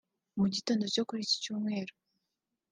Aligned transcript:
Mu 0.39 0.45
gitondo 0.53 0.83
cyo 0.93 1.03
kuri 1.07 1.19
iki 1.25 1.35
Cyumweru 1.43 1.93